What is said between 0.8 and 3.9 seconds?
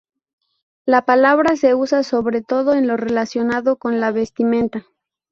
La palabra se usa sobre todo en lo relacionado